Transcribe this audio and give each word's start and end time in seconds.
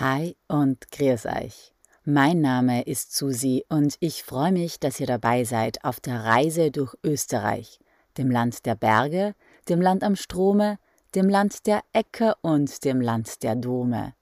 Hi 0.00 0.36
und 0.48 0.90
grüß 0.90 1.26
euch. 1.26 1.72
Mein 2.04 2.40
Name 2.40 2.82
ist 2.82 3.14
Susi 3.14 3.64
und 3.68 3.94
ich 4.00 4.24
freue 4.24 4.50
mich, 4.50 4.80
dass 4.80 4.98
ihr 4.98 5.06
dabei 5.06 5.44
seid 5.44 5.84
auf 5.84 6.00
der 6.00 6.24
Reise 6.24 6.72
durch 6.72 6.96
Österreich, 7.04 7.78
dem 8.18 8.28
Land 8.28 8.66
der 8.66 8.74
Berge, 8.74 9.36
dem 9.68 9.80
Land 9.80 10.02
am 10.02 10.16
Strome, 10.16 10.80
dem 11.14 11.28
Land 11.28 11.68
der 11.68 11.84
Äcker 11.92 12.36
und 12.42 12.84
dem 12.84 13.00
Land 13.00 13.44
der 13.44 13.54
Dome. 13.54 14.14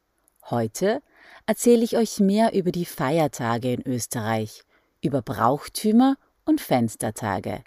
Heute 0.50 1.00
erzähle 1.46 1.84
ich 1.84 1.96
euch 1.96 2.20
mehr 2.20 2.52
über 2.52 2.70
die 2.70 2.84
Feiertage 2.84 3.72
in 3.72 3.86
Österreich, 3.86 4.64
über 5.00 5.22
Brauchtümer 5.22 6.18
und 6.44 6.60
Fenstertage. 6.60 7.64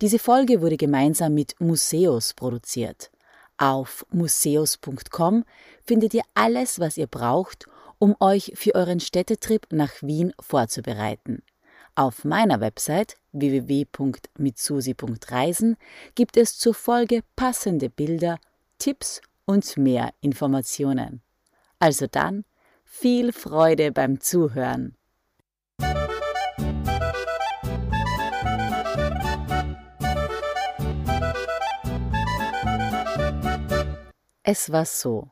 Diese 0.00 0.18
Folge 0.18 0.60
wurde 0.60 0.76
gemeinsam 0.76 1.34
mit 1.34 1.54
Museus 1.60 2.34
produziert. 2.34 3.12
Auf 3.56 4.04
museus.com 4.10 5.44
findet 5.84 6.12
ihr 6.14 6.22
alles, 6.34 6.80
was 6.80 6.96
ihr 6.96 7.06
braucht, 7.06 7.66
um 7.98 8.16
euch 8.20 8.52
für 8.56 8.74
euren 8.74 8.98
Städtetrip 9.00 9.66
nach 9.70 9.92
Wien 10.02 10.32
vorzubereiten. 10.40 11.42
Auf 11.94 12.24
meiner 12.24 12.60
Website 12.60 13.16
www.mitsusi.reisen 13.32 15.76
gibt 16.16 16.36
es 16.36 16.58
zur 16.58 16.74
Folge 16.74 17.22
passende 17.36 17.88
Bilder, 17.88 18.38
Tipps 18.78 19.20
und 19.44 19.76
mehr 19.76 20.12
Informationen. 20.20 21.22
Also 21.78 22.08
dann, 22.10 22.44
viel 22.84 23.32
Freude 23.32 23.92
beim 23.92 24.20
Zuhören. 24.20 24.96
Es 34.46 34.70
war 34.70 34.84
so. 34.84 35.30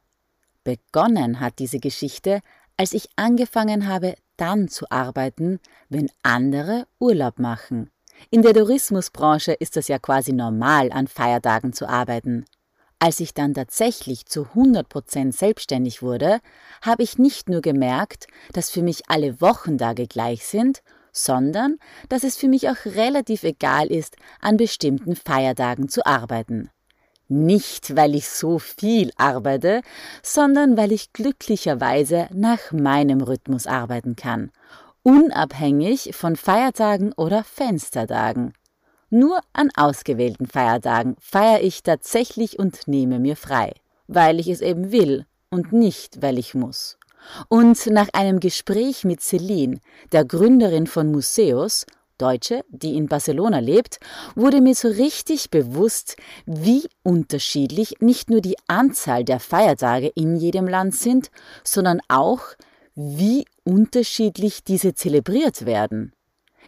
Begonnen 0.65 1.39
hat 1.39 1.59
diese 1.59 1.81
Geschichte, 1.81 2.41
als 2.79 2.95
ich 2.95 3.11
angefangen 3.17 3.87
habe, 3.87 4.15
dann 4.39 4.69
zu 4.69 4.91
arbeiten, 4.91 5.61
wenn 5.91 6.11
andere 6.23 6.87
Urlaub 6.99 7.39
machen. 7.39 7.91
In 8.31 8.41
der 8.41 8.55
Tourismusbranche 8.55 9.53
ist 9.53 9.77
es 9.77 9.89
ja 9.89 9.99
quasi 9.99 10.33
normal, 10.33 10.91
an 10.93 11.09
Feiertagen 11.09 11.75
zu 11.75 11.87
arbeiten. 11.87 12.47
Als 13.01 13.21
ich 13.21 13.35
dann 13.35 13.53
tatsächlich 13.53 14.25
zu 14.25 14.45
100 14.45 14.89
Prozent 14.89 15.35
selbstständig 15.35 16.01
wurde, 16.01 16.41
habe 16.81 17.03
ich 17.03 17.19
nicht 17.19 17.51
nur 17.51 17.61
gemerkt, 17.61 18.29
dass 18.55 18.71
für 18.71 18.83
mich 18.83 19.11
alle 19.11 19.43
Wochentage 19.43 20.07
gleich 20.07 20.47
sind, 20.47 20.83
sondern 21.13 21.77
dass 22.09 22.25
es 22.25 22.39
für 22.39 22.49
mich 22.49 22.71
auch 22.71 22.87
relativ 22.87 23.43
egal 23.43 23.89
ist, 23.89 24.17
an 24.41 24.57
bestimmten 24.57 25.17
Feiertagen 25.17 25.91
zu 25.91 26.07
arbeiten. 26.07 26.71
Nicht, 27.35 27.97
weil 27.97 28.15
ich 28.15 28.29
so 28.29 28.59
viel 28.59 29.11
arbeite, 29.17 29.81
sondern 30.23 30.77
weil 30.77 30.93
ich 30.93 31.15
glücklicherweise 31.15 32.29
nach 32.35 32.73
meinem 32.73 33.23
Rhythmus 33.23 33.67
arbeiten 33.67 34.17
kann, 34.17 34.51
unabhängig 35.03 36.11
von 36.15 36.37
Feiertagen 36.37 37.15
oder 37.15 37.43
Fenstertagen. 37.43 38.53
Nur 39.09 39.41
an 39.55 39.71
ausgewählten 39.75 40.47
Feiertagen 40.47 41.17
feiere 41.21 41.63
ich 41.63 41.83
tatsächlich 41.83 42.59
und 42.59 42.87
nehme 42.87 43.19
mir 43.19 43.37
frei, 43.37 43.73
weil 44.09 44.39
ich 44.39 44.49
es 44.49 44.61
eben 44.61 44.93
will 44.93 45.25
und 45.49 45.73
nicht, 45.73 46.21
weil 46.21 46.39
ich 46.39 46.55
muss. 46.55 46.99
Und 47.49 47.87
nach 47.87 48.11
einem 48.13 48.41
Gespräch 48.41 49.05
mit 49.05 49.23
Celine, 49.23 49.79
der 50.13 50.27
Gründerin 50.27 50.87
von 50.87 51.11
Museus, 51.11 51.87
Deutsche, 52.19 52.65
die 52.69 52.97
in 52.97 53.07
Barcelona 53.07 53.59
lebt, 53.59 53.99
wurde 54.35 54.61
mir 54.61 54.75
so 54.75 54.89
richtig 54.89 55.51
bewusst, 55.51 56.17
wie 56.47 56.89
unterschiedlich 57.03 57.97
nicht 58.01 58.31
nur 58.31 58.41
die 58.41 58.57
Anzahl 58.69 59.25
der 59.25 59.41
Feiertage 59.41 60.09
in 60.15 60.37
jedem 60.37 60.69
Land 60.69 60.95
sind, 60.95 61.31
sondern 61.65 62.01
auch, 62.09 62.41
wie 62.95 63.47
unterschiedlich 63.65 64.65
diese 64.65 64.95
zelebriert 64.95 65.65
werden. 65.65 66.13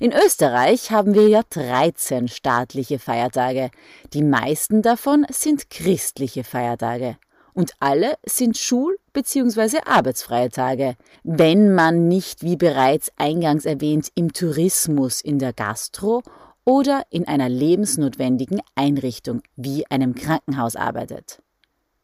In 0.01 0.13
Österreich 0.13 0.91
haben 0.91 1.15
wir 1.15 1.29
ja 1.29 1.43
13 1.49 2.29
staatliche 2.29 2.99
Feiertage. 2.99 3.71
Die 4.13 4.23
meisten 4.23 4.83
davon 4.83 5.25
sind 5.31 5.71
christliche 5.71 6.43
Feiertage 6.43 7.17
und 7.55 7.73
alle 7.81 8.17
sind 8.27 8.57
schul- 8.59 8.99
bzw. 9.13 9.79
arbeitsfreie 9.87 10.51
Tage, 10.51 10.97
wenn 11.23 11.75
man 11.75 12.09
nicht, 12.09 12.43
wie 12.43 12.57
bereits 12.57 13.11
eingangs 13.17 13.65
erwähnt, 13.65 14.11
im 14.15 14.33
Tourismus, 14.33 15.21
in 15.21 15.39
der 15.39 15.53
Gastro 15.53 16.23
oder 16.65 17.05
in 17.11 17.27
einer 17.27 17.49
lebensnotwendigen 17.49 18.61
Einrichtung 18.75 19.43
wie 19.57 19.87
einem 19.91 20.15
Krankenhaus 20.15 20.77
arbeitet. 20.77 21.41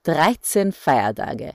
13 0.04 0.72
Feiertage. 0.72 1.52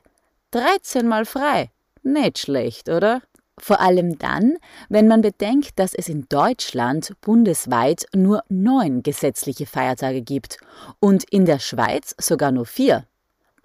13 0.51 1.07
mal 1.07 1.25
frei. 1.25 1.71
Nicht 2.03 2.39
schlecht, 2.39 2.89
oder? 2.89 3.21
Vor 3.57 3.79
allem 3.79 4.19
dann, 4.19 4.57
wenn 4.89 5.07
man 5.07 5.21
bedenkt, 5.21 5.79
dass 5.79 5.93
es 5.93 6.09
in 6.09 6.27
Deutschland 6.27 7.13
bundesweit 7.21 8.05
nur 8.13 8.43
neun 8.49 9.01
gesetzliche 9.01 9.65
Feiertage 9.65 10.21
gibt 10.21 10.57
und 10.99 11.23
in 11.31 11.45
der 11.45 11.59
Schweiz 11.59 12.13
sogar 12.19 12.51
nur 12.51 12.65
vier. 12.65 13.05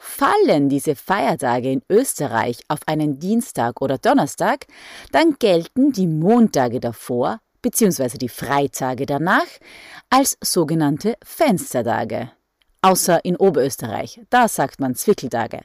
Fallen 0.02 0.70
diese 0.70 0.96
Feiertage 0.96 1.70
in 1.70 1.82
Österreich 1.90 2.60
auf 2.68 2.78
einen 2.86 3.18
Dienstag 3.18 3.82
oder 3.82 3.98
Donnerstag, 3.98 4.66
dann 5.12 5.36
gelten 5.38 5.92
die 5.92 6.06
Montage 6.06 6.80
davor 6.80 7.40
bzw. 7.60 8.16
die 8.16 8.30
Freitage 8.30 9.04
danach 9.04 9.46
als 10.08 10.38
sogenannte 10.42 11.16
Fenstertage. 11.22 12.32
Außer 12.80 13.22
in 13.26 13.36
Oberösterreich, 13.36 14.22
da 14.30 14.48
sagt 14.48 14.80
man 14.80 14.94
Zwickeltage. 14.94 15.60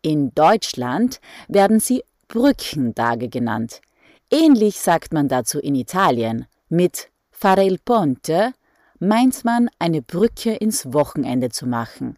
In 0.00 0.34
Deutschland 0.34 1.20
werden 1.46 1.78
sie 1.78 2.04
Brückentage 2.28 3.28
genannt. 3.28 3.82
Ähnlich 4.30 4.80
sagt 4.80 5.12
man 5.12 5.28
dazu 5.28 5.60
in 5.60 5.74
Italien. 5.74 6.46
Mit 6.70 7.10
Fare 7.30 7.64
il 7.64 7.78
Ponte 7.84 8.54
meint 8.98 9.44
man, 9.44 9.68
eine 9.78 10.00
Brücke 10.00 10.54
ins 10.54 10.90
Wochenende 10.94 11.50
zu 11.50 11.66
machen. 11.66 12.16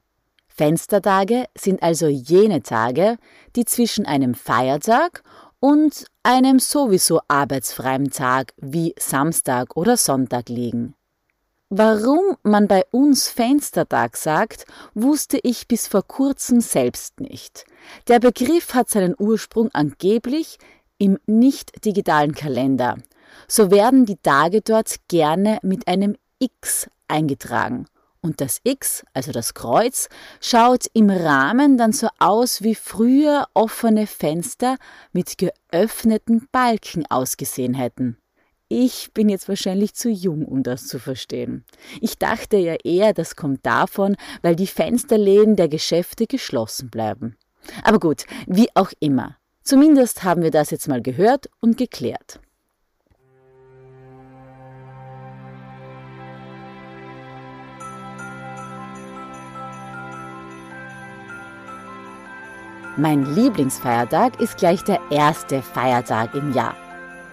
Fenstertage 0.59 1.45
sind 1.57 1.85
also 1.85 2.09
jene 2.09 2.65
Tage, 2.65 3.17
die 3.55 3.65
zwischen 3.65 4.07
einem 4.07 4.35
Feiertag 4.35 5.23
und 5.61 6.07
einem 6.25 6.59
sowieso 6.59 7.21
arbeitsfreien 7.29 8.11
Tag 8.11 8.55
wie 8.57 8.93
Samstag 8.99 9.77
oder 9.77 9.97
Sonntag 9.97 10.49
liegen. 10.49 10.97
Warum 11.71 12.37
man 12.43 12.67
bei 12.67 12.83
uns 12.91 13.29
Fenstertag 13.29 14.17
sagt, 14.17 14.65
wusste 14.95 15.39
ich 15.45 15.69
bis 15.69 15.87
vor 15.87 16.03
kurzem 16.03 16.61
selbst 16.61 17.21
nicht. 17.21 17.65
Der 18.09 18.19
Begriff 18.19 18.75
hat 18.75 18.91
seinen 18.91 19.15
Ursprung 19.17 19.71
angeblich 19.73 20.59
im 20.99 21.19
nicht 21.27 21.85
digitalen 21.85 22.35
Kalender. 22.35 22.97
So 23.47 23.71
werden 23.71 24.07
die 24.07 24.17
Tage 24.17 24.61
dort 24.61 24.97
gerne 25.07 25.61
mit 25.63 25.87
einem 25.87 26.17
X 26.41 26.89
eingetragen 27.07 27.87
und 28.29 28.41
das 28.41 28.61
X, 28.63 29.05
also 29.15 29.33
das 29.33 29.55
Kreuz, 29.55 30.09
schaut 30.41 30.87
im 30.93 31.11
Rahmen 31.11 31.79
dann 31.79 31.93
so 31.93 32.09
aus, 32.19 32.63
wie 32.63 32.75
früher 32.75 33.49
offene 33.55 34.07
Fenster 34.07 34.77
mit 35.13 35.39
geöffneten 35.39 36.47
Balken 36.53 37.07
ausgesehen 37.07 37.75
hätten. 37.75 38.19
Ich 38.69 39.13
bin 39.15 39.31
jetzt 39.31 39.49
wahrscheinlich 39.49 39.95
zu 39.95 40.11
jung, 40.11 40.45
um 40.45 40.63
das 40.63 40.87
zu 40.87 40.99
verstehen. 40.99 41.65
Ich 42.03 42.19
dachte 42.19 42.59
ja 42.59 42.75
eher, 42.85 43.15
das 43.15 43.35
kommt 43.35 43.65
davon, 43.65 44.15
weil 44.43 44.57
die 44.57 44.67
Fensterläden 44.67 45.57
der 45.57 45.69
Geschäfte 45.69 46.27
geschlossen 46.27 46.91
bleiben. 46.91 47.37
Aber 47.83 47.99
gut, 47.99 48.27
wie 48.47 48.69
auch 48.75 48.93
immer. 49.01 49.39
Zumindest 49.63 50.23
haben 50.23 50.43
wir 50.43 50.51
das 50.51 50.71
jetzt 50.71 50.87
mal 50.87 51.01
gehört 51.01 51.49
und 51.61 51.79
geklärt. 51.79 52.41
Mein 63.01 63.33
Lieblingsfeiertag 63.33 64.41
ist 64.41 64.59
gleich 64.59 64.83
der 64.83 64.99
erste 65.09 65.63
Feiertag 65.63 66.35
im 66.35 66.53
Jahr. 66.53 66.75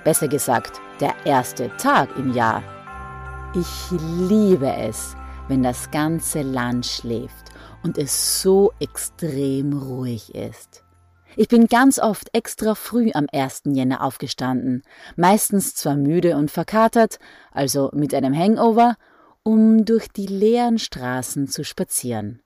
Besser 0.04 0.28
gesagt, 0.28 0.80
der 1.00 1.16
erste 1.25 1.75
Tag 1.78 2.07
im 2.19 2.36
Jahr. 2.36 2.62
Ich 3.56 4.00
liebe 4.30 4.72
es, 4.72 5.16
wenn 5.48 5.63
das 5.63 5.89
ganze 5.89 6.44
Land 6.44 6.86
schläft 6.86 7.50
und 7.81 7.98
es 7.98 8.44
so 8.44 8.74
extrem 8.80 9.74
ruhig 9.74 10.36
ist. 10.36 10.84
Ich 11.36 11.48
bin 11.48 11.66
ganz 11.66 11.98
oft 11.98 12.30
extra 12.34 12.75
früh 12.75 13.10
am 13.16 13.25
1. 13.34 13.63
Jänner 13.66 14.04
aufgestanden, 14.04 14.84
meistens 15.16 15.74
zwar 15.74 15.95
müde 15.95 16.38
und 16.38 16.51
verkatert, 16.51 17.18
also 17.51 17.89
mit 17.92 18.13
einem 18.13 18.38
Hangover, 18.38 18.98
um 19.42 19.84
durch 19.84 20.10
die 20.10 20.28
leeren 20.28 20.78
Straßen 20.78 21.48
zu 21.48 21.63
spazieren. 21.63 22.44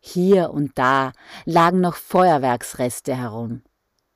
Hier 0.00 0.50
und 0.50 0.78
da 0.78 1.12
lagen 1.44 1.80
noch 1.80 1.96
Feuerwerksreste 1.96 3.16
herum. 3.16 3.62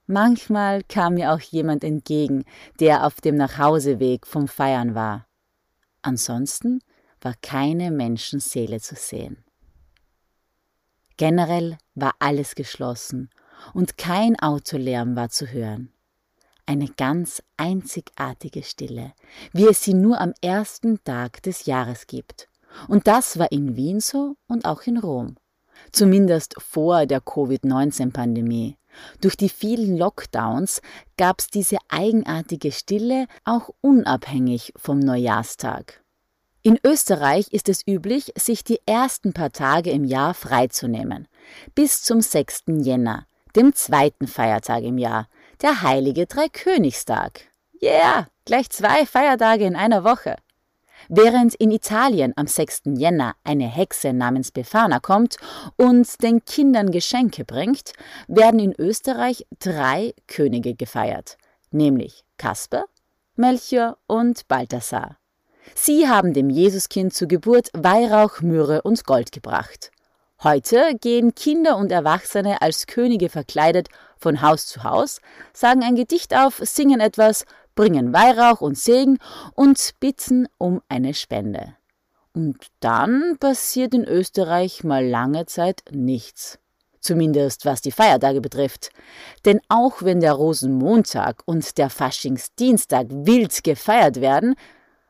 Manchmal 0.06 0.82
kam 0.82 1.14
mir 1.14 1.32
auch 1.32 1.40
jemand 1.40 1.84
entgegen, 1.84 2.44
der 2.81 3.06
auf 3.06 3.20
dem 3.20 3.37
Nachhauseweg 3.37 4.26
vom 4.26 4.49
Feiern 4.49 4.94
war. 4.94 5.26
Ansonsten 6.02 6.81
war 7.20 7.34
keine 7.40 7.90
Menschenseele 7.90 8.81
zu 8.81 8.96
sehen. 8.96 9.44
Generell 11.17 11.79
war 11.94 12.14
alles 12.19 12.55
geschlossen 12.55 13.31
und 13.75 13.96
kein 13.96 14.38
Autolärm 14.40 15.14
war 15.14 15.28
zu 15.28 15.46
hören. 15.46 15.93
Eine 16.67 16.88
ganz 16.88 17.43
einzigartige 17.56 18.62
Stille, 18.62 19.12
wie 19.52 19.67
es 19.67 19.82
sie 19.82 19.94
nur 19.94 20.20
am 20.20 20.32
ersten 20.43 21.02
Tag 21.05 21.43
des 21.43 21.67
Jahres 21.67 22.06
gibt. 22.06 22.49
Und 22.88 23.06
das 23.06 23.38
war 23.38 23.52
in 23.52 23.76
Wien 23.76 24.00
so 24.00 24.37
und 24.46 24.64
auch 24.64 24.82
in 24.82 24.99
Rom. 24.99 25.37
Zumindest 25.90 26.55
vor 26.58 27.06
der 27.06 27.20
Covid-19-Pandemie. 27.20 28.76
Durch 29.20 29.37
die 29.37 29.49
vielen 29.49 29.96
Lockdowns 29.96 30.81
gab 31.17 31.40
es 31.40 31.49
diese 31.49 31.79
eigenartige 31.88 32.73
Stille 32.73 33.26
auch 33.44 33.70
unabhängig 33.81 34.73
vom 34.76 34.99
Neujahrstag. 34.99 36.02
In 36.62 36.79
Österreich 36.84 37.49
ist 37.52 37.69
es 37.69 37.87
üblich, 37.87 38.32
sich 38.37 38.62
die 38.62 38.81
ersten 38.87 39.32
paar 39.32 39.50
Tage 39.50 39.90
im 39.90 40.05
Jahr 40.05 40.32
freizunehmen, 40.32 41.26
bis 41.75 42.02
zum 42.02 42.20
6. 42.20 42.64
Jänner, 42.82 43.26
dem 43.56 43.75
zweiten 43.75 44.28
Feiertag 44.28 44.85
im 44.85 44.96
Jahr, 44.96 45.28
der 45.61 45.82
heilige 45.82 46.26
Dreikönigstag. 46.26 47.40
Yeah, 47.82 48.28
gleich 48.44 48.70
zwei 48.70 49.06
Feiertage 49.06 49.64
in 49.64 49.75
einer 49.75 50.05
Woche. 50.05 50.37
Während 51.08 51.54
in 51.54 51.70
Italien 51.70 52.32
am 52.37 52.46
6. 52.46 52.82
Jänner 52.96 53.34
eine 53.44 53.66
Hexe 53.66 54.12
namens 54.12 54.50
Befana 54.50 55.00
kommt 55.00 55.37
und 55.76 56.22
den 56.22 56.44
Kindern 56.44 56.90
Geschenke 56.90 57.44
bringt, 57.44 57.93
werden 58.28 58.60
in 58.60 58.75
Österreich 58.78 59.46
drei 59.58 60.14
Könige 60.26 60.75
gefeiert, 60.75 61.37
nämlich 61.70 62.25
Kasper, 62.38 62.84
Melchior 63.37 63.99
und 64.06 64.46
Balthasar. 64.49 65.16
Sie 65.75 66.08
haben 66.08 66.32
dem 66.32 66.50
Jesuskind 66.50 67.14
zur 67.14 67.28
Geburt 67.28 67.70
Weihrauch, 67.72 68.40
Myrrhe 68.40 68.82
und 68.82 69.04
Gold 69.04 69.32
gebracht. 69.32 69.90
Heute 70.43 70.96
gehen 71.00 71.37
Kinder 71.37 71.76
und 71.76 71.93
Erwachsene 71.93 72.60
als 72.62 72.88
Könige 72.88 73.28
verkleidet 73.28 73.88
von 74.19 74.43
Haus 74.43 74.66
zu 74.66 74.82
Haus, 74.82 75.20
sagen 75.52 75.84
ein 75.84 75.94
Gedicht 75.94 76.34
auf, 76.34 76.60
singen 76.64 76.99
etwas, 76.99 77.44
bringen 77.75 78.13
Weihrauch 78.13 78.61
und 78.61 78.79
Segen 78.79 79.19
und 79.55 79.93
bitten 80.01 80.49
um 80.59 80.81
eine 80.89 81.15
Spende. 81.15 81.75
Und 82.35 82.67
dann 82.81 83.37
passiert 83.39 83.95
in 83.95 84.05
Österreich 84.05 84.85
mal 84.85 85.07
lange 85.07 85.47
Zeit 85.47 85.83
nichts. 85.91 86.59
Zumindest 87.01 87.67
was 87.67 87.83
die 87.83 87.91
Feiertage 87.91 88.41
betrifft. 88.41 88.91
Denn 89.45 89.61
auch 89.69 90.03
wenn 90.03 90.21
der 90.21 90.33
Rosenmontag 90.35 91.43
und 91.47 91.77
der 91.77 91.91
Faschingsdienstag 91.91 93.09
wild 93.11 93.65
gefeiert 93.65 94.21
werden, 94.21 94.55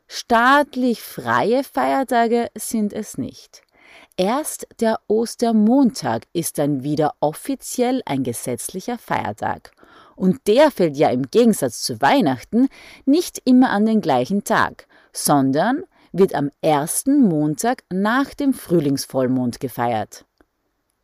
staatlich 0.08 1.02
freie 1.02 1.62
Feiertage 1.62 2.48
sind 2.56 2.92
es 2.92 3.18
nicht. 3.18 3.62
Erst 4.16 4.66
der 4.80 5.00
Ostermontag 5.06 6.22
ist 6.32 6.58
dann 6.58 6.82
wieder 6.82 7.14
offiziell 7.20 8.02
ein 8.06 8.22
gesetzlicher 8.22 8.98
Feiertag. 8.98 9.72
Und 10.16 10.46
der 10.46 10.70
fällt 10.70 10.96
ja 10.96 11.10
im 11.10 11.30
Gegensatz 11.30 11.82
zu 11.82 12.00
Weihnachten 12.00 12.68
nicht 13.04 13.40
immer 13.44 13.70
an 13.70 13.86
den 13.86 14.00
gleichen 14.00 14.44
Tag, 14.44 14.86
sondern 15.12 15.84
wird 16.12 16.34
am 16.34 16.50
ersten 16.60 17.20
Montag 17.22 17.84
nach 17.90 18.34
dem 18.34 18.52
Frühlingsvollmond 18.52 19.60
gefeiert. 19.60 20.24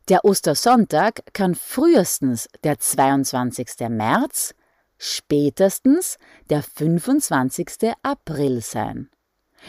Der 0.07 0.25
Ostersonntag 0.25 1.21
kann 1.33 1.55
frühestens 1.55 2.47
der 2.63 2.79
22. 2.79 3.67
März, 3.89 4.55
spätestens 4.97 6.17
der 6.49 6.63
25. 6.63 7.93
April 8.01 8.61
sein. 8.61 9.09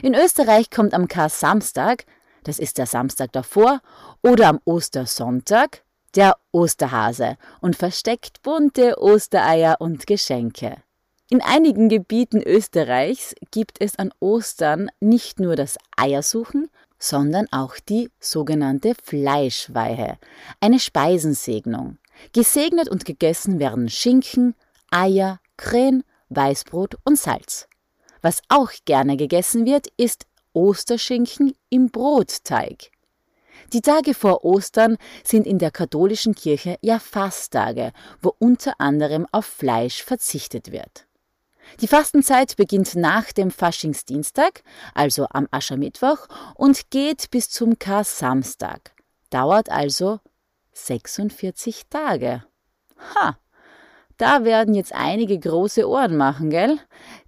In 0.03 0.15
Österreich 0.15 0.71
kommt 0.71 0.95
am 0.95 1.09
Kar-Samstag, 1.09 2.05
das 2.45 2.59
ist 2.59 2.79
der 2.79 2.87
Samstag 2.87 3.33
davor, 3.33 3.81
oder 4.23 4.49
am 4.49 4.61
Ostersonntag, 4.65 5.83
der 6.15 6.37
Osterhase 6.53 7.37
und 7.61 7.77
versteckt 7.77 8.43
bunte 8.43 9.01
Ostereier 9.01 9.77
und 9.81 10.07
Geschenke. 10.07 10.77
In 11.29 11.41
einigen 11.43 11.89
Gebieten 11.89 12.43
Österreichs 12.43 13.35
gibt 13.53 13.81
es 13.81 13.97
an 13.97 14.12
Ostern 14.19 14.91
nicht 14.99 15.39
nur 15.39 15.55
das 15.55 15.79
Eiersuchen, 15.97 16.69
sondern 16.99 17.47
auch 17.53 17.77
die 17.77 18.11
sogenannte 18.19 18.95
Fleischweihe, 19.01 20.19
eine 20.61 20.81
Speisensegnung. 20.81 21.99
Gesegnet 22.33 22.89
und 22.89 23.05
gegessen 23.05 23.59
werden 23.59 23.89
Schinken, 23.89 24.55
Eier, 24.91 25.39
Krähen, 25.56 26.05
Weißbrot 26.29 26.97
und 27.05 27.17
Salz. 27.17 27.69
Was 28.23 28.43
auch 28.49 28.73
gerne 28.85 29.17
gegessen 29.17 29.65
wird, 29.65 29.87
ist 29.97 30.27
Osterschinken 30.53 31.55
im 31.71 31.91
Brotteig. 31.91 32.91
Die 33.72 33.82
Tage 33.82 34.14
vor 34.14 34.44
Ostern 34.44 34.96
sind 35.22 35.46
in 35.46 35.58
der 35.58 35.70
katholischen 35.70 36.34
Kirche 36.34 36.76
ja 36.81 36.99
Fasttage, 36.99 37.93
wo 38.20 38.34
unter 38.38 38.75
anderem 38.78 39.28
auf 39.31 39.46
Fleisch 39.46 40.02
verzichtet 40.02 40.72
wird. 40.72 41.06
Die 41.81 41.87
Fastenzeit 41.87 42.56
beginnt 42.56 42.96
nach 42.96 43.31
dem 43.31 43.52
Faschingsdienstag, 43.52 44.64
also 44.93 45.26
am 45.31 45.46
Aschermittwoch, 45.52 46.26
und 46.56 46.90
geht 46.90 47.31
bis 47.31 47.49
zum 47.49 47.78
Kar-Samstag. 47.78 48.93
Dauert 49.31 49.70
also 49.70 50.19
46 50.72 51.82
Tage. 51.88 52.44
Ha! 53.14 53.38
Da 54.17 54.44
werden 54.44 54.75
jetzt 54.75 54.93
einige 54.93 55.38
große 55.38 55.88
Ohren 55.88 56.17
machen, 56.17 56.50
gell? 56.50 56.76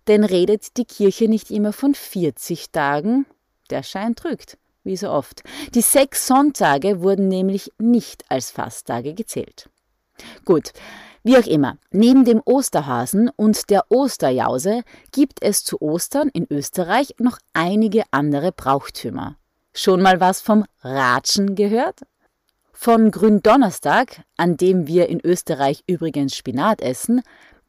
Denn 0.08 0.24
redet 0.24 0.76
die 0.76 0.86
Kirche 0.86 1.28
nicht 1.28 1.52
immer 1.52 1.72
von 1.72 1.94
40 1.94 2.72
Tagen? 2.72 3.26
Der 3.70 3.84
Schein 3.84 4.16
trügt 4.16 4.58
wie 4.84 4.96
so 4.96 5.10
oft. 5.10 5.42
Die 5.74 5.80
sechs 5.80 6.26
Sonntage 6.26 7.02
wurden 7.02 7.28
nämlich 7.28 7.70
nicht 7.78 8.24
als 8.28 8.50
Fasttage 8.50 9.14
gezählt. 9.14 9.68
Gut, 10.44 10.72
wie 11.24 11.36
auch 11.36 11.46
immer, 11.46 11.78
neben 11.92 12.24
dem 12.24 12.42
Osterhasen 12.44 13.30
und 13.36 13.70
der 13.70 13.84
Osterjause 13.90 14.82
gibt 15.12 15.42
es 15.42 15.64
zu 15.64 15.80
Ostern 15.80 16.28
in 16.28 16.46
Österreich 16.50 17.14
noch 17.18 17.38
einige 17.52 18.02
andere 18.10 18.50
Brauchtümer. 18.50 19.36
Schon 19.72 20.02
mal 20.02 20.20
was 20.20 20.40
vom 20.40 20.64
Ratschen 20.82 21.54
gehört? 21.54 22.00
Von 22.72 23.12
Gründonnerstag, 23.12 24.22
an 24.36 24.56
dem 24.56 24.88
wir 24.88 25.08
in 25.08 25.20
Österreich 25.24 25.84
übrigens 25.86 26.34
Spinat 26.34 26.80
essen, 26.80 27.22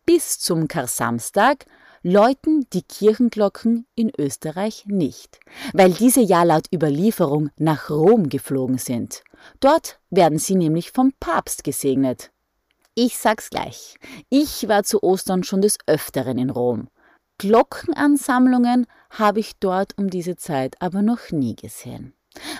bis 0.05 0.39
zum 0.39 0.67
Karsamstag 0.67 1.65
läuten 2.03 2.67
die 2.73 2.83
Kirchenglocken 2.83 3.87
in 3.95 4.11
Österreich 4.17 4.83
nicht, 4.85 5.39
weil 5.73 5.93
diese 5.93 6.21
ja 6.21 6.43
laut 6.43 6.67
Überlieferung 6.73 7.49
nach 7.57 7.89
Rom 7.89 8.29
geflogen 8.29 8.77
sind. 8.77 9.23
Dort 9.59 9.99
werden 10.09 10.37
sie 10.37 10.55
nämlich 10.55 10.91
vom 10.91 11.13
Papst 11.19 11.63
gesegnet. 11.63 12.29
Ich 12.95 13.17
sag's 13.17 13.49
gleich, 13.49 13.95
ich 14.29 14.67
war 14.67 14.83
zu 14.83 15.01
Ostern 15.01 15.43
schon 15.43 15.61
des 15.61 15.77
Öfteren 15.87 16.37
in 16.37 16.49
Rom. 16.49 16.89
Glockenansammlungen 17.39 18.85
habe 19.09 19.39
ich 19.39 19.53
dort 19.59 19.97
um 19.97 20.09
diese 20.09 20.35
Zeit 20.35 20.75
aber 20.79 21.01
noch 21.01 21.31
nie 21.31 21.55
gesehen. 21.55 22.13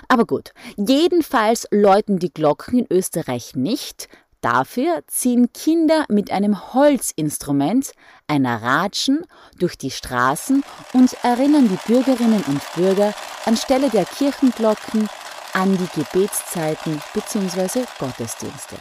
Aber 0.08 0.24
gut, 0.24 0.52
jedenfalls 0.76 1.66
läuten 1.70 2.18
die 2.18 2.32
Glocken 2.32 2.80
in 2.80 2.86
Österreich 2.90 3.54
nicht, 3.54 4.08
Dafür 4.44 5.02
ziehen 5.06 5.54
Kinder 5.54 6.04
mit 6.10 6.30
einem 6.30 6.74
Holzinstrument, 6.74 7.92
einer 8.26 8.60
Ratschen, 8.60 9.24
durch 9.58 9.78
die 9.78 9.90
Straßen 9.90 10.62
und 10.92 11.14
erinnern 11.24 11.66
die 11.66 11.78
Bürgerinnen 11.90 12.44
und 12.46 12.60
Bürger 12.74 13.14
anstelle 13.46 13.88
der 13.88 14.04
Kirchenglocken 14.04 15.08
an 15.54 15.78
die 15.78 15.98
Gebetszeiten 15.98 17.00
bzw. 17.14 17.86
Gottesdienste. 17.98 18.76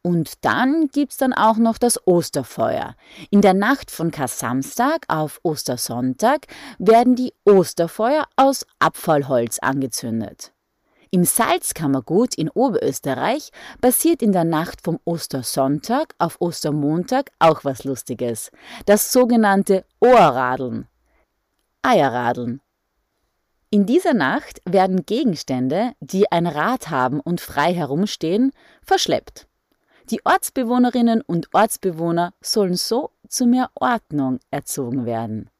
Und 0.00 0.44
dann 0.44 0.86
gibt's 0.86 1.16
dann 1.16 1.32
auch 1.32 1.56
noch 1.56 1.78
das 1.78 2.06
Osterfeuer. 2.06 2.94
In 3.30 3.40
der 3.40 3.54
Nacht 3.54 3.90
von 3.90 4.12
Kasamstag 4.12 5.06
auf 5.08 5.40
Ostersonntag 5.42 6.46
werden 6.78 7.16
die 7.16 7.34
Osterfeuer 7.44 8.28
aus 8.36 8.64
Abfallholz 8.78 9.58
angezündet. 9.58 10.52
Im 11.10 11.24
Salzkammergut 11.24 12.34
in 12.34 12.50
Oberösterreich 12.50 13.50
passiert 13.80 14.22
in 14.22 14.32
der 14.32 14.44
Nacht 14.44 14.82
vom 14.82 14.98
Ostersonntag 15.04 16.14
auf 16.18 16.40
Ostermontag 16.40 17.30
auch 17.38 17.64
was 17.64 17.84
Lustiges. 17.84 18.50
Das 18.86 19.12
sogenannte 19.12 19.84
Ohrradeln. 20.00 20.88
Eierradeln. 21.82 22.60
In 23.70 23.86
dieser 23.86 24.14
Nacht 24.14 24.60
werden 24.64 25.06
Gegenstände, 25.06 25.92
die 26.00 26.30
ein 26.30 26.46
Rad 26.46 26.90
haben 26.90 27.20
und 27.20 27.40
frei 27.40 27.74
herumstehen, 27.74 28.52
verschleppt. 28.82 29.46
Die 30.10 30.24
Ortsbewohnerinnen 30.24 31.20
und 31.20 31.52
Ortsbewohner 31.52 32.32
sollen 32.40 32.76
so 32.76 33.10
zu 33.28 33.46
mehr 33.46 33.70
Ordnung 33.74 34.38
erzogen 34.50 35.04
werden. 35.04 35.50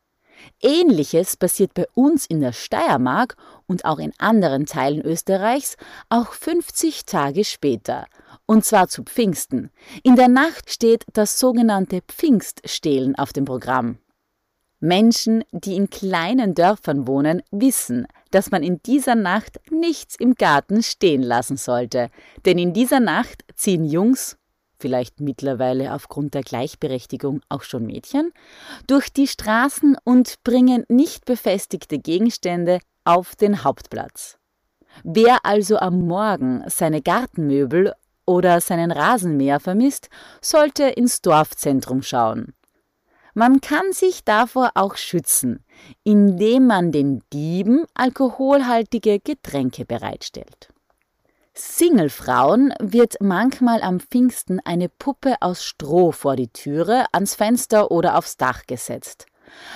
Ähnliches 0.61 1.37
passiert 1.37 1.75
bei 1.75 1.87
uns 1.95 2.27
in 2.27 2.41
der 2.41 2.53
Steiermark 2.53 3.37
und 3.67 3.85
auch 3.85 3.99
in 3.99 4.13
anderen 4.19 4.67
Teilen 4.67 5.03
Österreichs 5.03 5.77
auch 6.09 6.33
50 6.33 7.05
Tage 7.05 7.45
später, 7.45 8.07
und 8.47 8.65
zwar 8.65 8.89
zu 8.89 9.03
Pfingsten. 9.03 9.71
In 10.03 10.17
der 10.17 10.29
Nacht 10.29 10.71
steht 10.71 11.05
das 11.13 11.39
sogenannte 11.39 12.01
Pfingststehlen 12.07 13.17
auf 13.17 13.33
dem 13.33 13.45
Programm. 13.45 13.99
Menschen, 14.81 15.43
die 15.53 15.75
in 15.75 15.89
kleinen 15.89 16.55
Dörfern 16.55 17.07
wohnen, 17.07 17.43
wissen, 17.51 18.07
dass 18.31 18.51
man 18.51 18.63
in 18.63 18.83
dieser 18.83 19.15
Nacht 19.15 19.59
nichts 19.71 20.17
im 20.17 20.35
Garten 20.35 20.83
stehen 20.83 21.23
lassen 21.23 21.57
sollte, 21.57 22.11
denn 22.45 22.59
in 22.59 22.75
dieser 22.75 23.01
Nacht 23.01 23.45
ziehen 23.55 23.85
Jungs, 23.85 24.37
vielleicht 24.87 25.19
mittlerweile 25.19 25.93
aufgrund 25.93 26.35
der 26.35 26.43
Gleichberechtigung 26.43 27.41
auch 27.49 27.65
schon 27.65 27.87
Mädchen, 27.87 28.31
durch 28.87 29.13
die 29.13 29.27
Straßen 29.27 29.97
und 30.05 30.37
bringen 30.45 30.85
nicht 30.89 31.25
befestigte 31.25 31.99
Gegenstände 31.99 32.79
auf 33.05 33.35
den 33.35 33.65
Hauptplatz. 33.65 34.39
Wer 35.03 35.45
also 35.45 35.79
am 35.79 36.07
Morgen 36.07 36.63
seine 36.69 37.03
Gartenmöbel 37.03 37.95
oder 38.27 38.61
seinen 38.61 38.93
Rasenmäher 38.93 39.59
vermisst, 39.59 40.09
sollte 40.41 40.85
ins 40.85 41.21
Dorfzentrum 41.21 42.03
schauen. 42.03 42.55
Man 43.35 43.61
kann 43.61 43.91
sich 43.91 44.23
davor 44.25 44.71
auch 44.77 44.95
schützen, 44.95 45.65
indem 46.05 46.69
man 46.69 46.93
den 46.93 47.25
Dieben 47.33 47.87
alkoholhaltige 47.93 49.19
Getränke 49.19 49.85
bereitstellt. 49.85 50.69
Singlefrauen 51.59 52.75
wird 52.81 53.17
manchmal 53.21 53.81
am 53.81 53.99
Pfingsten 53.99 54.61
eine 54.67 54.91
Puppe 54.91 55.37
aus 55.41 55.65
Stroh 55.65 56.13
vor 56.13 56.37
die 56.37 56.49
Türe, 56.49 57.07
ans 57.13 57.35
Fenster 57.35 57.91
oder 57.91 58.19
aufs 58.19 58.37
Dach 58.37 58.67
gesetzt. 58.67 59.25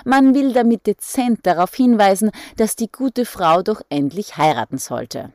Man 0.05 0.35
will 0.35 0.53
damit 0.53 0.87
dezent 0.87 1.47
darauf 1.47 1.75
hinweisen, 1.75 2.33
dass 2.59 2.77
die 2.77 2.93
gute 2.93 3.25
Frau 3.25 3.63
doch 3.63 3.81
endlich 3.89 4.37
heiraten 4.37 4.77
sollte. 4.77 5.33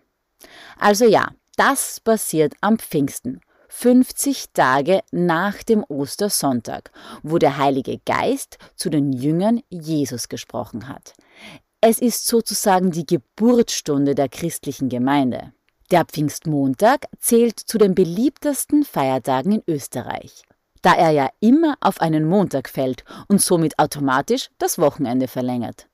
Also 0.78 1.06
ja, 1.06 1.30
das 1.56 2.00
passiert 2.00 2.54
am 2.62 2.78
Pfingsten. 2.78 3.42
50 3.70 4.52
Tage 4.54 5.02
nach 5.12 5.64
dem 5.64 5.84
Ostersonntag, 5.84 6.92
wo 7.24 7.40
der 7.40 7.58
Heilige 7.58 8.00
Geist 8.06 8.60
zu 8.75 8.92
den 8.92 9.12
Jüngern 9.14 9.62
Jesus 9.70 10.30
gesprochen 10.30 10.90
hat. 10.90 11.14
Es 11.82 11.98
ist 11.98 12.28
sozusagen 12.28 12.92
die 12.92 13.06
Geburtsstunde 13.08 14.14
der 14.14 14.30
christlichen 14.30 14.90
Gemeinde. 14.90 15.52
Der 15.92 16.04
Pfingstmontag 16.04 17.06
zählt 17.20 17.60
zu 17.60 17.77
den 17.77 17.94
beliebtesten 17.94 18.84
Feiertagen 18.84 19.51
in 19.51 19.63
Österreich, 19.68 20.44
da 20.82 20.94
er 20.94 21.12
ja 21.12 21.30
immer 21.39 21.75
auf 21.80 22.01
einen 22.01 22.25
Montag 22.25 22.70
fällt 22.70 23.04
und 23.27 23.39
somit 23.39 23.77
automatisch 23.77 24.50
das 24.58 24.80
Wochenende 24.80 25.27
verlängert. 25.27 25.88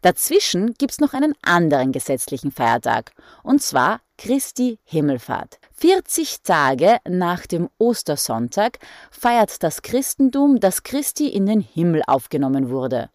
Dazwischen 0.00 0.74
gibt's 0.74 0.98
noch 1.00 1.12
einen 1.12 1.34
anderen 1.42 1.92
gesetzlichen 1.92 2.52
Feiertag, 2.52 3.12
und 3.42 3.62
zwar 3.62 4.00
Christi 4.16 4.78
Himmelfahrt. 4.84 5.58
40 5.76 6.42
Tage 6.42 6.98
nach 7.08 7.46
dem 7.46 7.68
Ostersonntag 7.78 8.78
feiert 9.10 9.62
das 9.62 9.82
Christentum, 9.82 10.60
dass 10.60 10.82
Christi 10.82 11.28
in 11.28 11.46
den 11.46 11.60
Himmel 11.60 12.02
aufgenommen 12.06 12.70
wurde. 12.70 13.10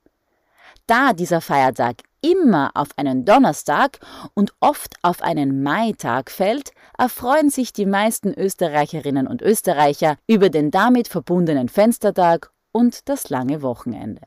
Da 0.88 1.14
dieser 1.14 1.42
Feiertag 1.42 1.98
immer 2.22 2.72
auf 2.74 2.90
einen 2.98 3.26
Donnerstag 3.26 4.00
und 4.34 4.54
oft 4.60 4.96
auf 5.02 5.22
einen 5.22 5.64
Maitag 5.64 6.32
fällt, 6.32 6.72
erfreuen 6.98 7.50
sich 7.50 7.74
die 7.74 7.86
meisten 7.86 8.34
Österreicherinnen 8.34 9.28
und 9.28 9.42
Österreicher 9.42 10.18
über 10.28 10.50
den 10.50 10.72
damit 10.72 11.08
verbundenen 11.08 11.70
Fenstertag 11.70 12.52
und 12.72 13.10
das 13.10 13.30
lange 13.30 13.62
Wochenende. 13.62 14.22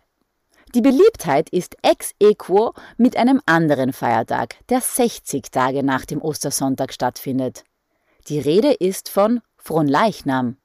Die 0.75 0.81
Beliebtheit 0.81 1.51
ist 1.51 1.77
ex 1.83 2.13
equo 2.19 2.73
mit 2.97 3.17
einem 3.17 3.43
anderen 3.45 3.93
Feiertag, 3.93 4.57
der 4.71 4.81
60 4.81 5.51
Tage 5.51 5.83
nach 5.83 6.07
dem 6.07 6.23
Ostersonntag 6.23 6.95
stattfindet. 6.95 7.65
Die 8.29 8.39
Rede 8.39 8.73
ist 8.73 9.11
von 9.11 9.41
Fronleichnam. 9.57 10.57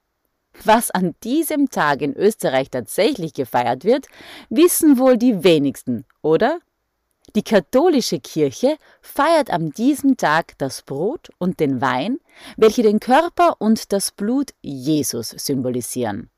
Was 0.63 0.91
an 0.91 1.13
diesem 1.23 1.69
Tag 1.69 2.01
in 2.01 2.13
Österreich 2.13 2.69
tatsächlich 2.69 3.33
gefeiert 3.33 3.83
wird, 3.83 4.07
wissen 4.49 4.97
wohl 4.97 5.17
die 5.17 5.43
wenigsten, 5.43 6.05
oder? 6.21 6.59
Die 7.35 7.43
katholische 7.43 8.19
Kirche 8.19 8.77
feiert 9.01 9.49
an 9.49 9.71
diesem 9.71 10.17
Tag 10.17 10.57
das 10.57 10.81
Brot 10.81 11.29
und 11.37 11.59
den 11.59 11.81
Wein, 11.81 12.19
welche 12.55 12.83
den 12.83 12.99
Körper 12.99 13.57
und 13.59 13.91
das 13.91 14.11
Blut 14.11 14.51
Jesus 14.61 15.29
symbolisieren. 15.29 16.29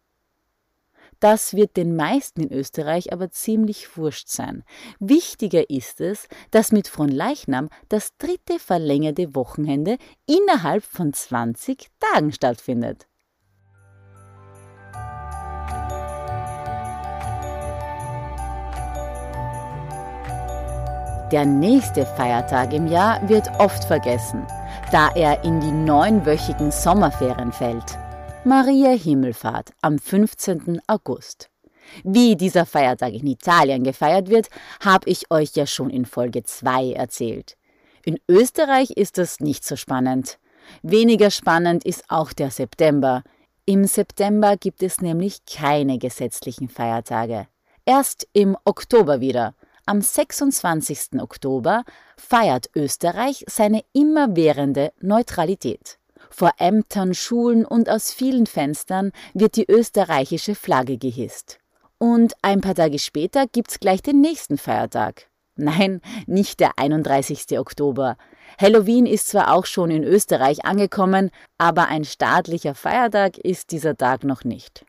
Das 1.20 1.54
wird 1.54 1.76
den 1.76 1.96
meisten 1.96 2.42
in 2.42 2.54
Österreich 2.54 3.12
aber 3.12 3.30
ziemlich 3.30 3.98
wurscht 3.98 4.30
sein. 4.30 4.64
Wichtiger 5.00 5.70
ist 5.70 6.00
es, 6.00 6.28
dass 6.52 6.72
mit 6.72 6.88
Fronleichnam 6.88 7.70
das 7.90 8.16
dritte 8.18 8.58
verlängerte 8.58 9.36
Wochenende 9.36 9.98
innerhalb 10.26 10.84
von 10.84 11.12
20 11.12 11.90
Tagen 12.00 12.32
stattfindet. 12.32 13.08
Der 21.32 21.46
nächste 21.46 22.08
Feiertag 22.08 22.74
im 22.74 22.88
Jahr 22.88 23.30
wird 23.30 23.52
oft 23.60 23.84
vergessen, 23.84 24.48
da 24.92 25.10
er 25.14 25.44
in 25.44 25.60
die 25.60 25.72
neunwöchigen 25.72 26.72
Sommerferien 26.72 27.52
fällt. 27.52 28.00
Maria 28.44 28.90
Himmelfahrt 28.90 29.70
am 29.84 30.00
15. 30.00 30.82
August. 30.88 31.52
Wie 32.04 32.36
dieser 32.36 32.66
Feiertag 32.66 33.14
in 33.14 33.28
Italien 33.28 33.84
gefeiert 33.84 34.30
wird, 34.30 34.50
habe 34.84 35.08
ich 35.08 35.30
euch 35.30 35.52
ja 35.54 35.68
schon 35.68 35.92
in 35.92 36.06
Folge 36.06 36.42
2 36.42 36.94
erzählt. 36.94 37.58
In 38.04 38.18
Österreich 38.28 38.90
ist 38.90 39.20
das 39.20 39.40
nicht 39.40 39.64
so 39.64 39.76
spannend. 39.76 40.40
Weniger 40.82 41.30
spannend 41.30 41.86
ist 41.86 42.06
auch 42.08 42.34
der 42.34 42.50
September. 42.50 43.22
Im 43.66 43.86
September 43.86 44.58
gibt 44.58 44.82
es 44.82 45.00
nämlich 45.00 45.46
keine 45.46 46.00
gesetzlichen 46.00 46.70
Feiertage. 46.70 47.46
Erst 47.86 48.28
im 48.34 48.58
Oktober 48.66 49.22
wieder. 49.22 49.54
Am 49.90 50.02
26. 50.02 51.20
Oktober 51.20 51.84
feiert 52.16 52.70
Österreich 52.76 53.44
seine 53.50 53.84
immerwährende 53.92 54.94
Neutralität. 55.02 55.98
Vor 56.30 56.52
Ämtern, 56.60 57.16
Schulen 57.16 57.66
und 57.66 57.90
aus 57.90 58.12
vielen 58.12 58.46
Fenstern 58.46 59.12
wird 59.34 59.56
die 59.56 59.66
österreichische 59.68 60.54
Flagge 60.54 61.00
gehisst. 61.00 61.58
Und 61.98 62.36
ein 62.44 62.62
paar 62.62 62.76
Tage 62.76 63.00
später 63.00 63.48
gibt's 63.48 63.80
gleich 63.80 64.04
den 64.04 64.22
nächsten 64.22 64.60
Feiertag. 64.60 65.26
Nein, 65.56 66.02
nicht 66.28 66.60
der 66.60 66.78
31. 66.78 67.58
Oktober. 67.58 68.16
Halloween 68.62 69.08
ist 69.08 69.30
zwar 69.30 69.52
auch 69.52 69.66
schon 69.66 69.90
in 69.90 70.04
Österreich 70.04 70.66
angekommen, 70.66 71.32
aber 71.58 71.88
ein 71.88 72.06
staatlicher 72.06 72.76
Feiertag 72.76 73.40
ist 73.40 73.72
dieser 73.72 73.98
Tag 73.98 74.24
noch 74.24 74.44
nicht. 74.44 74.86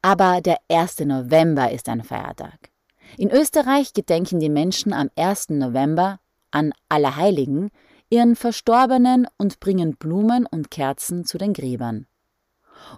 Aber 0.00 0.40
der 0.40 0.56
1. 0.70 1.00
November 1.00 1.70
ist 1.70 1.90
ein 1.90 2.02
Feiertag. 2.02 2.71
In 3.18 3.30
Österreich 3.30 3.92
gedenken 3.92 4.40
die 4.40 4.48
Menschen 4.48 4.92
am 4.92 5.10
1. 5.16 5.50
November 5.50 6.18
an 6.50 6.72
Allerheiligen, 6.88 7.70
ihren 8.10 8.36
Verstorbenen 8.36 9.26
und 9.38 9.60
bringen 9.60 9.96
Blumen 9.96 10.46
und 10.46 10.70
Kerzen 10.70 11.24
zu 11.24 11.38
den 11.38 11.52
Gräbern. 11.52 12.06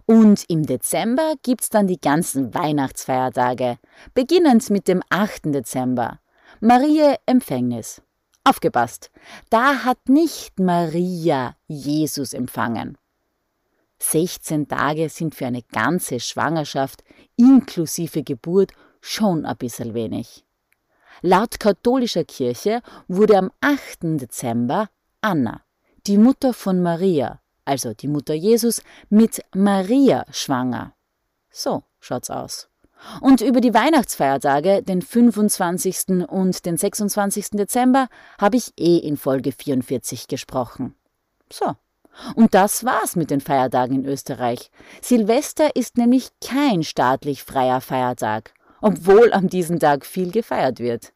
Und 0.06 0.44
im 0.48 0.64
Dezember 0.64 1.34
gibt's 1.42 1.68
dann 1.68 1.86
die 1.86 2.00
ganzen 2.00 2.54
Weihnachtsfeiertage, 2.54 3.78
beginnend 4.14 4.70
mit 4.70 4.88
dem 4.88 5.02
8. 5.10 5.46
Dezember. 5.46 6.20
Maria 6.60 7.16
Empfängnis. 7.26 8.00
Aufgepasst, 8.44 9.10
da 9.50 9.84
hat 9.84 10.08
nicht 10.08 10.58
Maria 10.58 11.56
Jesus 11.66 12.32
empfangen. 12.32 12.98
16 13.98 14.68
Tage 14.68 15.08
sind 15.08 15.34
für 15.34 15.46
eine 15.46 15.62
ganze 15.62 16.20
Schwangerschaft 16.20 17.02
inklusive 17.36 18.22
Geburt 18.22 18.72
schon 19.04 19.44
ein 19.44 19.56
bisschen 19.56 19.92
wenig. 19.92 20.44
Laut 21.20 21.60
katholischer 21.60 22.24
Kirche 22.24 22.80
wurde 23.06 23.36
am 23.36 23.50
8. 23.60 24.20
Dezember 24.20 24.88
Anna, 25.20 25.62
die 26.06 26.16
Mutter 26.16 26.54
von 26.54 26.82
Maria, 26.82 27.40
also 27.64 27.92
die 27.92 28.08
Mutter 28.08 28.34
Jesus, 28.34 28.82
mit 29.10 29.42
Maria 29.54 30.24
schwanger. 30.30 30.94
So 31.50 31.82
schaut's 32.00 32.30
aus. 32.30 32.68
Und 33.20 33.42
über 33.42 33.60
die 33.60 33.74
Weihnachtsfeiertage, 33.74 34.82
den 34.82 35.02
25. 35.02 36.26
und 36.26 36.64
den 36.64 36.78
26. 36.78 37.50
Dezember, 37.50 38.08
habe 38.38 38.56
ich 38.56 38.72
eh 38.78 38.96
in 38.96 39.18
Folge 39.18 39.52
44 39.52 40.28
gesprochen. 40.28 40.94
So. 41.52 41.74
Und 42.36 42.54
das 42.54 42.84
war's 42.84 43.16
mit 43.16 43.30
den 43.30 43.42
Feiertagen 43.42 43.96
in 43.96 44.06
Österreich. 44.06 44.70
Silvester 45.02 45.76
ist 45.76 45.98
nämlich 45.98 46.30
kein 46.42 46.82
staatlich 46.82 47.42
freier 47.42 47.82
Feiertag, 47.82 48.54
obwohl 48.84 49.32
an 49.32 49.48
diesem 49.48 49.80
Tag 49.80 50.04
viel 50.04 50.30
gefeiert 50.30 50.78
wird. 50.78 51.14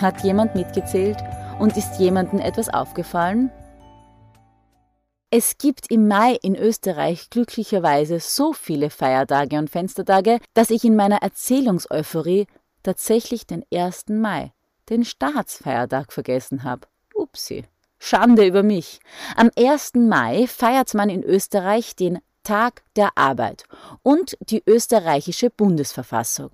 Hat 0.00 0.24
jemand 0.24 0.54
mitgezählt 0.54 1.18
und 1.58 1.76
ist 1.76 1.98
jemandem 1.98 2.40
etwas 2.40 2.70
aufgefallen? 2.70 3.50
Es 5.28 5.58
gibt 5.58 5.90
im 5.90 6.08
Mai 6.08 6.38
in 6.42 6.56
Österreich 6.56 7.28
glücklicherweise 7.28 8.18
so 8.18 8.54
viele 8.54 8.88
Feiertage 8.88 9.58
und 9.58 9.68
Fenstertage, 9.68 10.38
dass 10.54 10.70
ich 10.70 10.84
in 10.84 10.96
meiner 10.96 11.20
Erzählungseuphorie 11.20 12.46
tatsächlich 12.82 13.46
den 13.46 13.62
1. 13.72 14.08
Mai, 14.08 14.52
den 14.88 15.04
Staatsfeiertag, 15.04 16.14
vergessen 16.14 16.64
habe. 16.64 16.88
Upsi. 17.14 17.66
Schande 18.02 18.46
über 18.46 18.62
mich. 18.62 18.98
Am 19.36 19.50
1. 19.56 19.92
Mai 19.94 20.46
feiert 20.48 20.94
man 20.94 21.10
in 21.10 21.22
Österreich 21.22 21.94
den 21.94 22.18
Tag 22.42 22.82
der 22.96 23.10
Arbeit 23.16 23.64
und 24.02 24.36
die 24.40 24.62
österreichische 24.66 25.50
Bundesverfassung. 25.50 26.50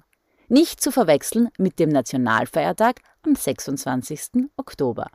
Nicht 0.48 0.80
zu 0.80 0.90
verwechseln 0.90 1.48
mit 1.56 1.78
dem 1.78 1.88
Nationalfeiertag 1.88 3.00
am 3.22 3.36
26. 3.36 4.48
Oktober. 4.56 5.06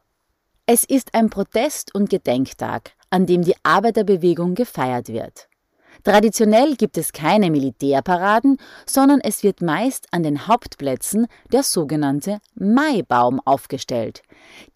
Es 0.66 0.86
ist 0.86 1.14
ein 1.14 1.30
Protest- 1.30 1.94
und 1.94 2.10
Gedenktag, 2.10 2.92
an 3.10 3.26
dem 3.26 3.44
die 3.44 3.56
Arbeiterbewegung 3.64 4.56
gefeiert 4.56 5.10
wird. 5.10 5.50
Traditionell 6.04 6.76
gibt 6.76 6.98
es 6.98 7.14
keine 7.14 7.52
Militärparaden, 7.52 8.58
sondern 8.86 9.20
es 9.22 9.44
wird 9.44 9.62
meist 9.62 10.08
an 10.12 10.24
den 10.24 10.48
Hauptplätzen 10.48 11.28
der 11.52 11.64
sogenannte 11.64 12.40
Maibaum 12.56 13.40
aufgestellt. 13.46 14.24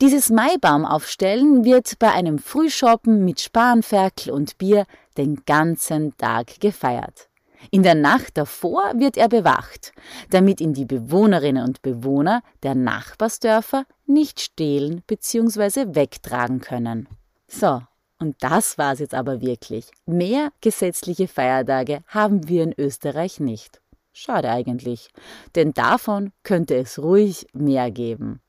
Dieses 0.02 0.30
Maibaumaufstellen 0.30 1.64
wird 1.66 1.98
bei 2.00 2.12
einem 2.12 2.38
Frühschoppen 2.38 3.26
mit 3.26 3.42
Spanferkel 3.42 4.32
und 4.32 4.58
Bier 4.58 4.86
den 5.18 5.44
ganzen 5.46 6.16
Tag 6.18 6.60
gefeiert. 6.60 7.30
In 7.72 7.82
der 7.82 7.96
Nacht 7.96 8.38
davor 8.38 8.94
wird 8.96 9.18
er 9.18 9.30
bewacht, 9.30 9.94
damit 10.30 10.62
ihn 10.62 10.74
die 10.74 10.86
Bewohnerinnen 10.86 11.64
und 11.64 11.82
Bewohner 11.82 12.44
der 12.62 12.76
Nachbarsdörfer 12.76 13.86
nicht 14.06 14.40
stehlen 14.40 15.02
bzw. 15.08 15.96
wegtragen 15.96 16.60
können. 16.60 17.08
So, 17.48 17.82
und 18.20 18.36
das 18.40 18.78
war's 18.78 19.00
jetzt 19.00 19.14
aber 19.14 19.42
wirklich. 19.42 19.92
Mehr 20.06 20.52
gesetzliche 20.62 21.28
Feiertage 21.28 22.04
haben 22.08 22.48
wir 22.48 22.64
in 22.64 22.74
Österreich 22.78 23.40
nicht. 23.40 23.82
Schade 24.14 24.50
eigentlich, 24.50 25.10
denn 25.56 25.74
davon 25.74 26.32
könnte 26.44 26.76
es 26.76 27.00
ruhig 27.00 27.48
mehr 27.54 27.92
geben. 27.92 28.40